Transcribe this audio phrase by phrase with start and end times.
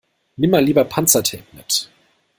[0.37, 1.91] Nimm mal lieber Panzertape mit.